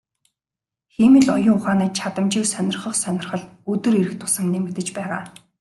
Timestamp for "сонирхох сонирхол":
2.53-3.43